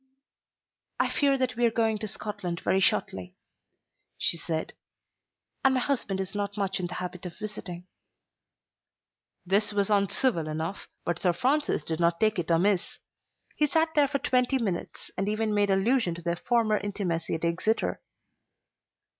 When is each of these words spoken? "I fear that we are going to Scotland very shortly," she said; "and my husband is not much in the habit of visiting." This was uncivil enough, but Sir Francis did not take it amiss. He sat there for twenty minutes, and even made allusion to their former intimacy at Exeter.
"I 0.99 1.09
fear 1.11 1.37
that 1.37 1.55
we 1.55 1.63
are 1.63 1.69
going 1.69 1.99
to 1.99 2.07
Scotland 2.07 2.61
very 2.61 2.79
shortly," 2.79 3.35
she 4.17 4.35
said; 4.35 4.73
"and 5.63 5.75
my 5.75 5.79
husband 5.79 6.19
is 6.19 6.33
not 6.33 6.57
much 6.57 6.79
in 6.79 6.87
the 6.87 6.95
habit 6.95 7.23
of 7.27 7.37
visiting." 7.37 7.85
This 9.45 9.71
was 9.73 9.91
uncivil 9.91 10.47
enough, 10.47 10.87
but 11.05 11.19
Sir 11.19 11.33
Francis 11.33 11.83
did 11.83 11.99
not 11.99 12.19
take 12.19 12.39
it 12.39 12.49
amiss. 12.49 12.97
He 13.55 13.67
sat 13.67 13.89
there 13.93 14.07
for 14.07 14.17
twenty 14.17 14.57
minutes, 14.57 15.11
and 15.19 15.29
even 15.29 15.53
made 15.53 15.69
allusion 15.69 16.15
to 16.15 16.23
their 16.23 16.35
former 16.35 16.79
intimacy 16.79 17.35
at 17.35 17.45
Exeter. 17.45 18.01